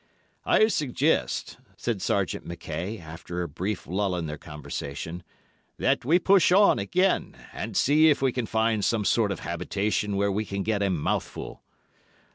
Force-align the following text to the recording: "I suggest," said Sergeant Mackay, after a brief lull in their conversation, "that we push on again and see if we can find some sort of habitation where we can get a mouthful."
"I 0.47 0.65
suggest," 0.65 1.57
said 1.77 2.01
Sergeant 2.01 2.43
Mackay, 2.43 2.97
after 2.97 3.43
a 3.43 3.47
brief 3.47 3.85
lull 3.85 4.15
in 4.15 4.25
their 4.25 4.35
conversation, 4.39 5.21
"that 5.77 6.03
we 6.03 6.17
push 6.17 6.51
on 6.51 6.79
again 6.79 7.37
and 7.53 7.77
see 7.77 8.09
if 8.09 8.19
we 8.19 8.31
can 8.31 8.47
find 8.47 8.83
some 8.83 9.05
sort 9.05 9.31
of 9.31 9.41
habitation 9.41 10.15
where 10.15 10.31
we 10.31 10.43
can 10.43 10.63
get 10.63 10.81
a 10.81 10.89
mouthful." 10.89 11.61